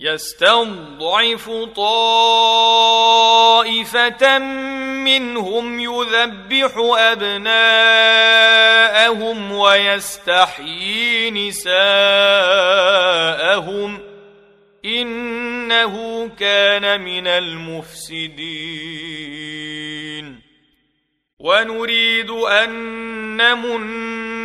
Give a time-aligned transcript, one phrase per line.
[0.00, 2.78] يستضعف طائفة
[5.04, 7.92] منهم يذبح أبناءهم
[9.52, 11.76] ويستحيي نساءهم
[14.84, 18.86] إنه كان من المفسدين.
[21.38, 22.70] ونريد أن
[23.36, 24.15] نمن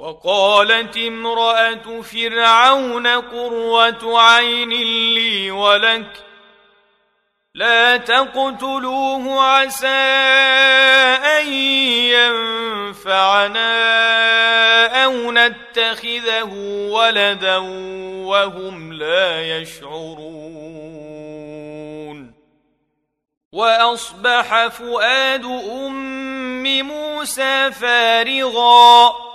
[0.00, 4.70] وقالت امرأة فرعون قرة عين
[5.14, 6.24] لي ولك
[7.54, 9.86] لا تقتلوه عسى
[11.38, 11.52] أن
[12.92, 13.64] ينفعنا
[15.04, 16.52] أو نتخذه
[16.90, 17.56] ولدا
[18.26, 20.70] وهم لا يشعرون.
[23.52, 29.29] وأصبح فؤاد أم موسى فارغا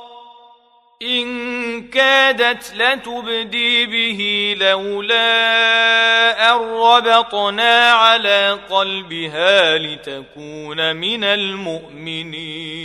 [1.02, 12.76] إن كادت لتبدي به لولا أن ربطنا على قلبها لتكون من المؤمنين.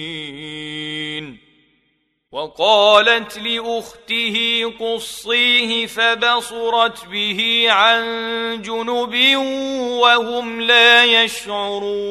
[2.33, 8.03] وقالت لأخته قصيه فبصرت به عن
[8.63, 9.37] جنب
[10.01, 12.11] وهم لا يشعرون.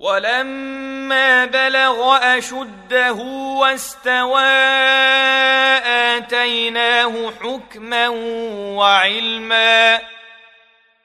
[0.00, 4.42] ولما بلغ أشده واستوى
[6.16, 8.08] آتيناه حكما
[8.78, 10.00] وعلما.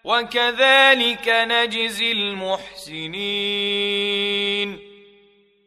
[0.03, 3.33] وكذلك نجزي المحسنين.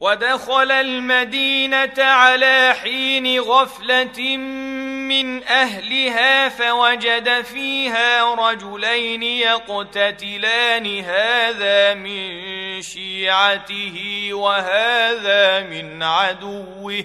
[0.00, 11.00] ودخل المدينة على حين غفلة من أهلها فوجد فيها رجلين يقتتلان.
[11.00, 17.04] هذا من شيعته وهذا من عدوه.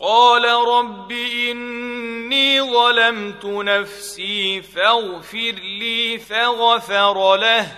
[0.00, 7.72] قال رب إني ظلمت نفسي فاغفر لي فغفر له.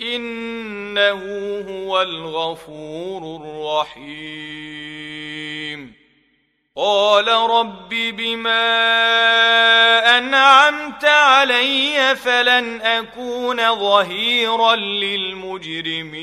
[0.00, 1.20] إنه
[1.68, 3.40] هو الغفور
[3.96, 4.82] الرحيم.
[6.76, 8.58] قال رب بما
[10.18, 16.22] أنعمت علي فلن أكون ظهيرا للمجرمين.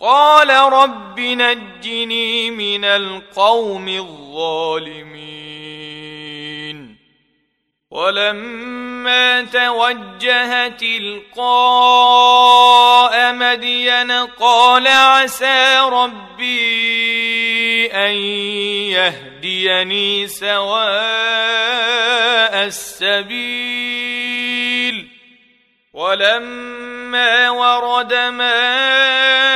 [0.00, 5.16] قال رب نجني من القوم الظالمين.
[7.90, 11.42] ولما توجه تلقاء
[13.32, 16.66] مدين قال عسى ربي
[17.92, 18.14] أن
[18.92, 20.96] يهديني سواء
[22.64, 23.96] السبيل.
[25.92, 29.55] ولما ورد ماء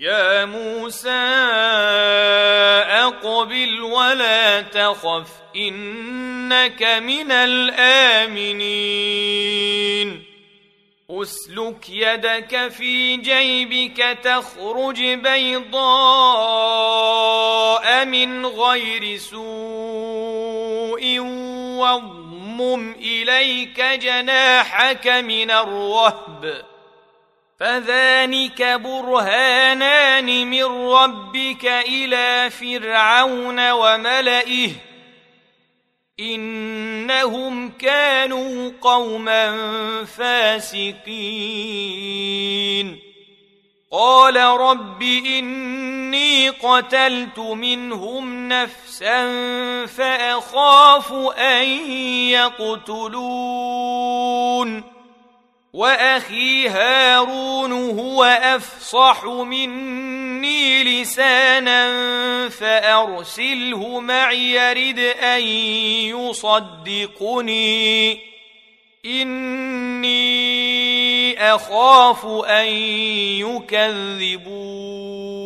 [0.00, 1.08] يا موسى
[3.08, 8.66] أقبل ولا تخف إنك من الآمنين.
[11.10, 15.84] أسلك يدك في جيبك تخرج بيضاء
[18.04, 19.38] من غير سوء
[21.78, 26.75] واضمم إليك جناحك من الرهب.
[27.60, 34.70] فذلك برهانان من ربك إلى فرعون وملئه
[36.20, 39.54] إنهم كانوا قوما
[40.04, 41.06] فاسقين.
[43.92, 49.26] قال رب إني قتلت منهم نفسا
[49.86, 51.64] فأخاف أن
[52.30, 53.36] يقتلون.
[55.76, 61.88] وأخي هارون هو أفصح مني لسانا
[62.48, 65.42] فأرسله معي يرد أن
[67.12, 68.20] يصدقني.
[69.06, 70.16] إني
[71.54, 72.66] أخاف أن
[73.44, 75.45] يكذبون.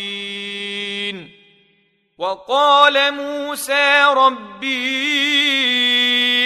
[2.21, 4.71] وقال موسى ربي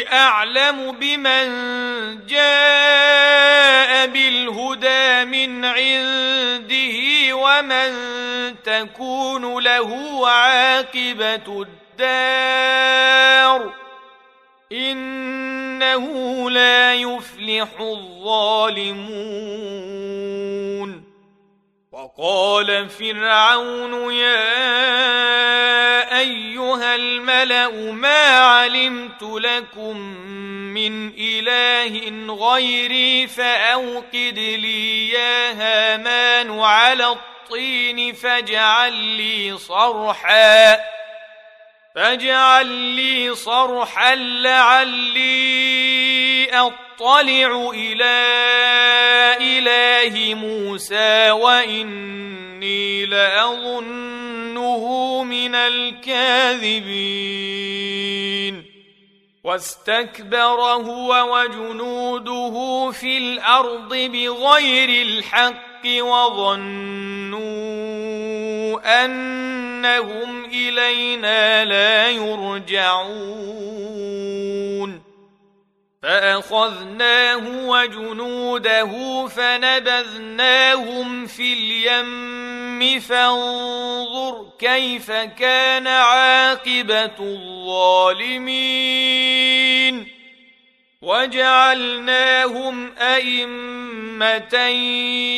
[0.07, 1.47] أعلم بمن
[2.27, 6.95] جاء بالهدى من عنده
[7.35, 7.95] ومن
[8.63, 11.65] تكون له عاقبة
[12.01, 13.73] الدار
[14.71, 16.05] إنه
[16.49, 19.35] لا يفلح الظالمون
[21.91, 24.84] وقال فرعون يا
[27.51, 29.97] الملا ما علمت لكم
[30.73, 40.79] من إله غيري فأوقد لي يا هامان على الطين فاجعل لي صرحا
[41.95, 45.25] فاجعل لي صرحا لعلي
[46.51, 48.25] أطلع إلى
[49.41, 53.05] إله موسى وإني
[54.75, 56.15] لاظنه من الكاذبين
[59.43, 67.35] واستكبر هو وجنوده في الأرض بغير الحق وظنوا
[69.05, 73.05] انهم الينا لا يرجعون
[76.05, 78.91] فأخذناه وجنوده
[79.27, 88.45] فنبذناهم في اليم فانظر كيف كان عاقبة الظالمين.
[91.01, 94.57] وجعلناهم أئمة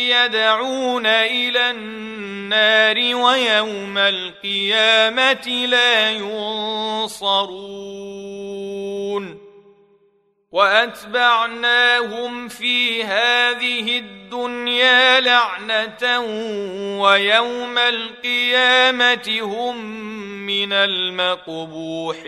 [0.10, 7.78] يدعون إلى النار ويوم القيامة لا ينصرون.
[10.51, 16.20] وأتبعناهم في هذه الدنيا لعنة
[17.01, 19.86] ويوم القيامة هم
[20.46, 22.27] من المقبوحين.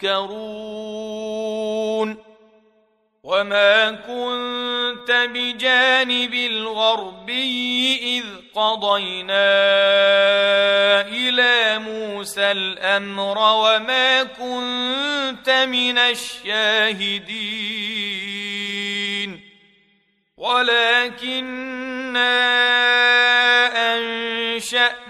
[0.00, 1.50] تذكرون
[3.22, 9.50] وما كنت بجانب الغربي إذ قضينا
[11.00, 17.30] إلى موسى الأمر وما كنت من الشاهدين
[20.36, 21.60] ولكنا
[23.96, 25.09] أنشأنا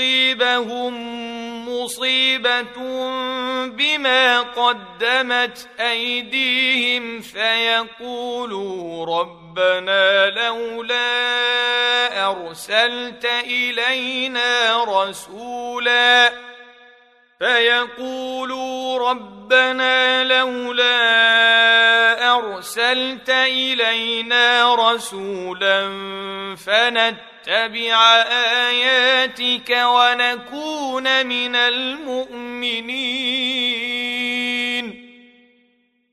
[0.00, 0.94] تصيبهم
[1.68, 2.62] مصيبة
[3.66, 11.00] بما قدمت أيديهم فيقولوا ربنا لولا
[12.30, 16.32] أرسلت إلينا رسولا
[17.38, 20.96] فيقولوا ربنا لولا
[22.36, 25.88] أرسلت إلينا رسولا
[27.46, 28.22] فنتبع
[28.68, 33.00] آياتك ونكون من المؤمنين.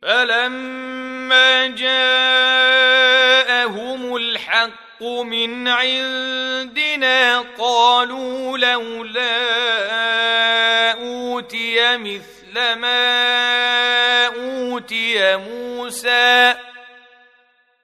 [0.01, 1.97] فلما جاءهم
[4.15, 9.37] الحق من عندنا قالوا لولا
[10.93, 16.66] أوتي مثل ما أوتي موسى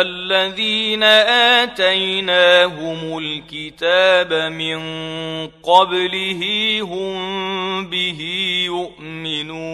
[0.00, 1.02] الذين
[1.62, 4.80] آتيناهم الكتاب من
[5.62, 6.42] قبله
[6.82, 8.20] هم به
[8.66, 9.72] يؤمنون.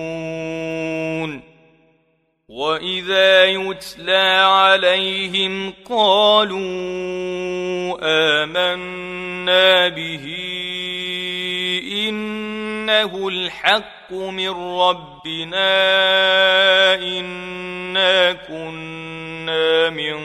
[2.48, 6.58] واذا يتلى عليهم قالوا
[8.02, 10.24] امنا به
[12.88, 14.48] إنه الحق من
[14.80, 15.64] ربنا
[16.94, 20.16] إنا كنا من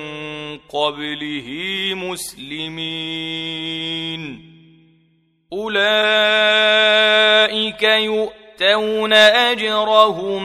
[0.58, 1.50] قبله
[1.96, 2.94] مسلمين.
[5.54, 5.84] أولئك
[8.64, 10.44] يؤتون أجرهم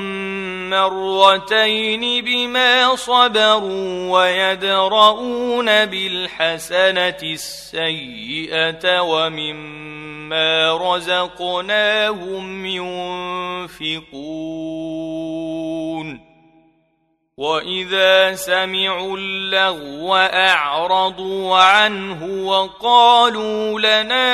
[0.71, 12.67] مرتين بما صبروا ويدرؤون بالحسنة السيئة ومما رزقناهم
[13.87, 14.29] ينفقون
[17.39, 24.25] وإذا سمعوا اللغو أعرضوا عنه وقالوا لنا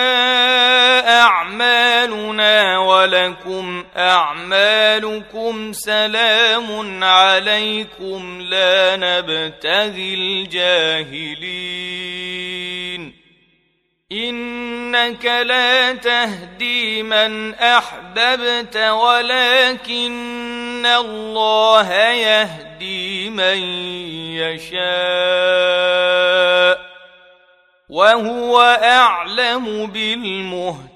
[1.21, 1.74] أعمالنا
[3.25, 11.55] ولكم أعمالكم سلام عليكم لا نبتغي الجاهلين.
[14.13, 20.07] إنك لا تهدي من أحببت ولكن
[20.87, 23.59] الله يهدي من
[24.37, 24.85] يشاء
[27.89, 30.94] وهو أعلم بالمهتدين.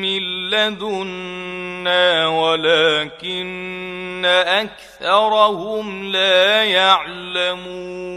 [0.00, 8.10] من لدنا ولكن اكثرهم لا يعلمون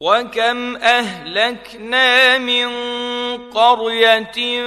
[0.00, 2.66] وكم اهلكنا من
[3.54, 4.62] قرية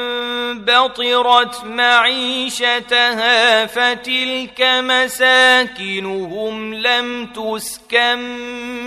[0.53, 8.19] بطرت معيشتها فتلك مساكنهم لم تسكن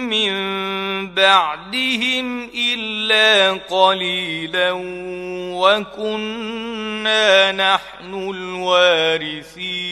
[0.08, 0.32] من
[1.14, 4.72] بعدهم إلا قليلا
[5.62, 9.82] وكنا نحن الوارثين.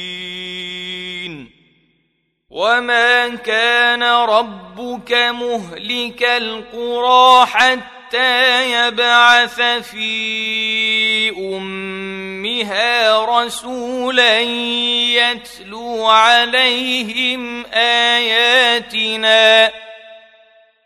[2.51, 19.71] وما كان ربك مهلك القرى حتى يبعث في أمها رسولا يتلو عليهم آياتنا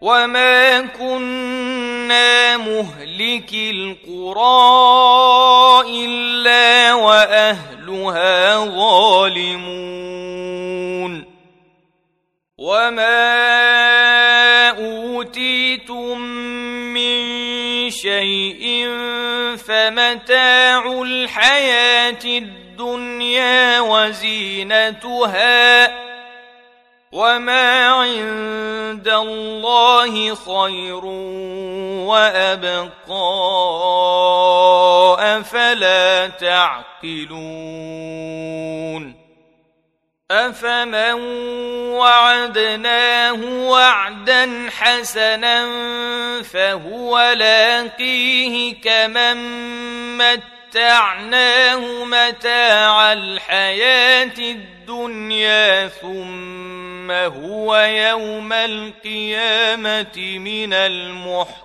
[0.00, 4.44] وما كنا مهلك القرى
[6.04, 10.04] إلا وأهلها ظالمون
[12.58, 13.83] وما
[18.02, 18.88] شيء
[19.56, 25.54] فمتاع الحياة الدنيا وزينتها
[27.12, 31.04] وما عند الله خير
[32.10, 32.94] وأبقى.
[35.20, 37.64] أفلا تعقلون
[40.30, 41.12] افمن
[41.92, 45.66] وعدناه وعدا حسنا
[46.42, 49.36] فهو لاقيه كمن
[50.18, 61.64] متعناه متاع الحياة الدنيا ثم هو يوم القيامه من المحضرين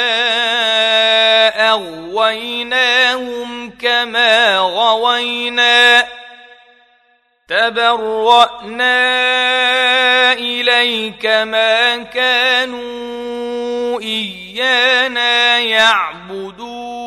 [7.71, 9.13] تبرأنا
[10.33, 17.01] إليك ما كانوا إيانا يعبدون.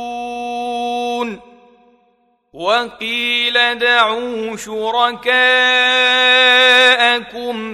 [2.54, 5.34] وقيل دعوا شركاءكم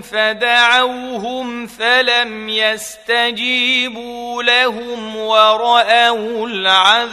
[0.00, 7.10] فدعوهم فلم يستجيبوا لهم ورأوا العذاب.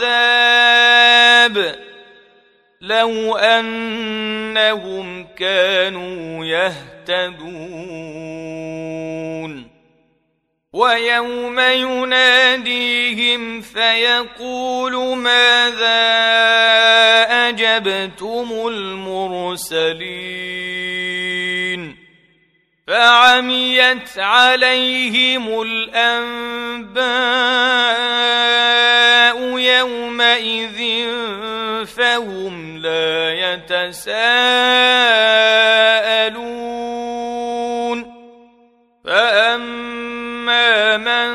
[2.81, 7.47] لو أنهم كانوا يهتدون
[10.73, 16.07] ويوم يناديهم فيقول ماذا
[17.49, 20.07] اجبتم المرسلين
[22.87, 27.07] فعميت عليهم الانباء
[29.59, 31.07] يومئذ
[31.85, 34.57] فهم لا يتساءلون.
[39.05, 41.29] فأما من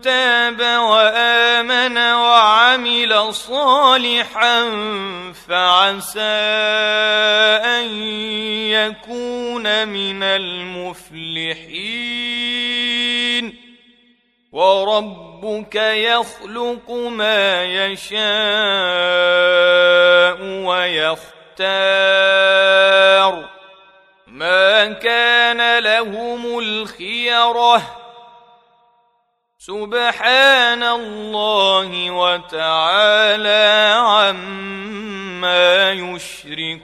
[0.00, 4.70] تاب وآمن وعمل صالحا
[5.48, 6.20] فعسى
[7.64, 7.84] أن
[8.70, 12.04] يكون من المفلحين.
[15.44, 18.18] وربك يخلق ما يشاء
[20.64, 21.34] ويختار.
[24.26, 27.82] ما كان لهم الخيرة.
[29.58, 36.83] سبحان الله وتعالى عما يشركون.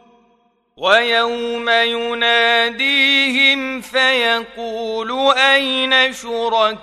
[0.81, 6.81] ويوم يناديهم فيقول أين شركائي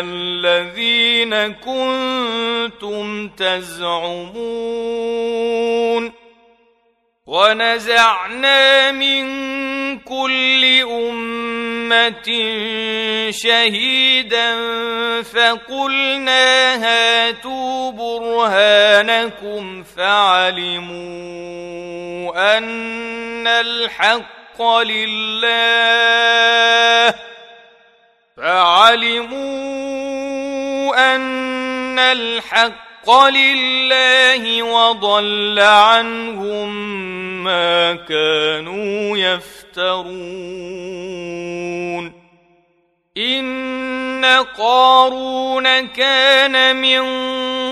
[0.00, 4.66] الذين كنتم تزعمون
[7.26, 9.26] ونزعنا من
[9.98, 12.28] كل أمة
[13.30, 14.56] شهيدا
[15.22, 20.86] فقلنا هاتوا برهانكم فعلموا
[22.58, 25.46] أن الحق لله
[28.36, 29.56] فعلموا
[31.14, 37.15] أن الحق لله وضل عنهم
[37.46, 40.66] ما كانوا يفترون.
[43.16, 44.24] إن
[44.58, 47.02] قارون كان من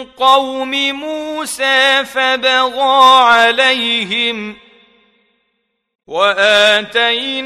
[0.04, 4.56] قوم موسى فبغى عليهم
[6.06, 7.44] وآتيناه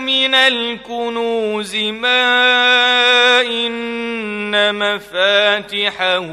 [0.00, 6.26] من الكنوز ما إن مفاتحه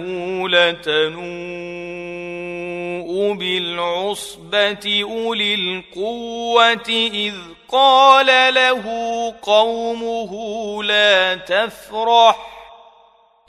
[0.47, 1.57] لتنوء.
[3.17, 7.35] بالعصبة أولي القوة إذ
[7.69, 8.83] قال له
[9.41, 10.33] قومه
[10.83, 12.57] لا تفرح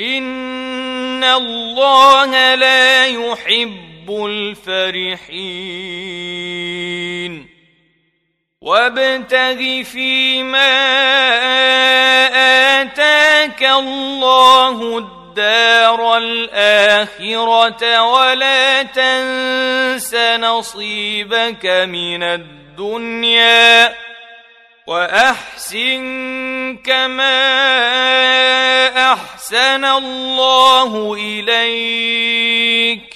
[0.01, 5.49] إن الله لا يحب الفرحين
[8.61, 10.79] وابتغ فيما
[12.81, 14.99] آتاك الله
[15.39, 23.95] الدار الآخرة ولا تنس نصيبك من الدنيا
[24.87, 26.03] وأحسن
[26.85, 27.39] كما
[29.13, 33.15] أحسن الله إليك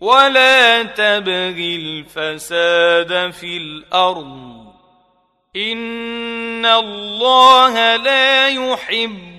[0.00, 4.58] ولا تبغ الفساد في الأرض
[5.56, 9.37] إن الله لا يحب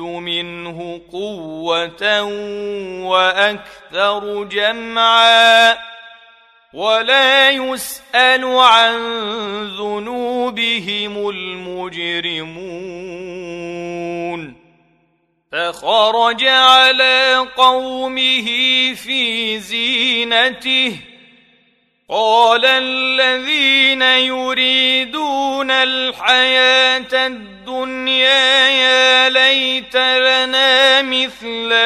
[0.00, 2.22] منه قوة
[3.02, 5.78] وأكثر جمعا
[6.72, 8.96] ولا يسأل عن
[9.78, 12.96] ذنوبهم المجرمون
[15.52, 18.44] فخرج على قومه
[18.94, 20.98] في زينته
[22.10, 31.85] قال الذين يريدون الحياة الدنيا يا ليت لنا مثل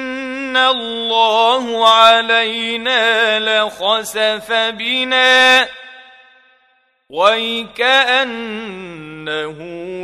[0.57, 5.67] الله علينا لخسف بنا
[7.09, 8.49] ويكانه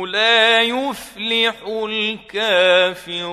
[0.06, 3.28] لا يفلح الكافرون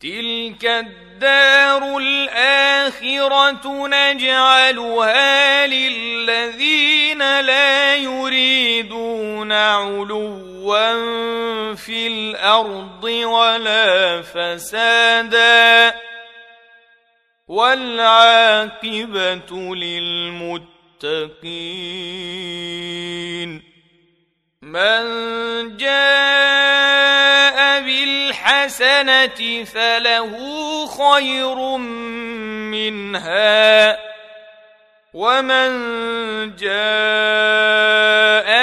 [0.00, 11.08] تلك الدار الاخره نجعلها للذين لا يريدون علوا
[11.74, 15.94] في الأرض ولا فسادا
[17.48, 18.94] والعاقبة
[19.74, 20.68] للمتقين
[24.62, 25.02] من
[25.76, 30.36] جاء بالحسنة فله
[30.86, 31.76] خير
[32.66, 34.07] منها
[35.14, 35.70] ومن
[36.56, 36.70] جاء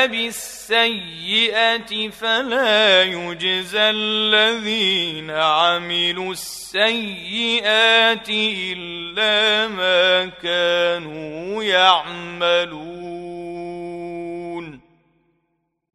[0.08, 12.86] بالسنه السيئه فلا يجزى الذين عملوا السيئات الا ما كانوا يعملون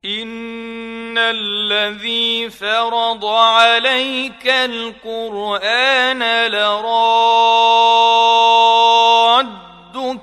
[0.04, 6.22] ان الذي فرض عليك القران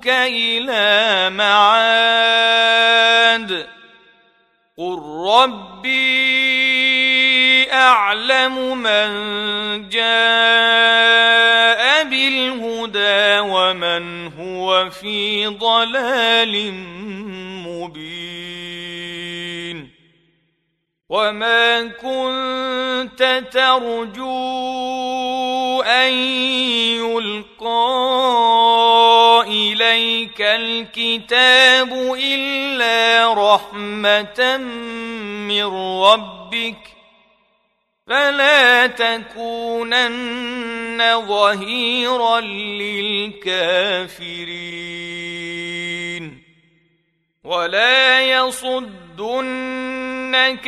[0.10, 2.88] إلى معاد
[4.78, 6.38] قل ربي
[7.74, 9.10] اعلم من
[9.90, 11.08] جاء
[12.04, 16.74] بالهدى ومن هو في ضلال
[17.68, 18.78] مبين
[21.10, 24.28] وما كنت ترجو
[25.82, 26.14] ان
[27.00, 28.47] يلقى
[30.18, 34.58] اليك الكتاب الا رحمه
[35.48, 35.66] من
[36.04, 36.78] ربك
[38.08, 40.08] فلا تكونن
[41.28, 43.98] ظهيرا للكافرين
[47.44, 48.70] ولا يصدنك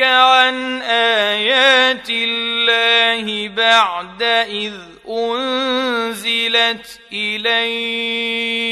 [0.02, 4.74] عن ايات الله بعد اذ
[5.08, 8.70] انزلت اليك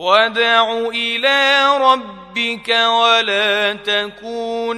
[0.00, 4.72] وادع إلى ربك ولا تكونن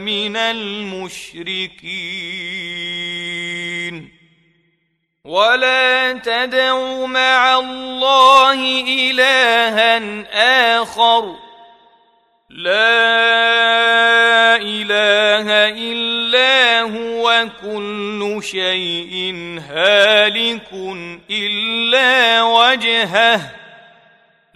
[0.00, 1.78] من المشركين.
[5.24, 9.98] ولا تدع مع الله إلها
[10.82, 11.36] آخر.
[12.50, 12.96] لا
[14.56, 19.34] إله إلا هو كل شيء
[19.70, 20.68] هالك
[21.30, 23.57] إلا وجهه.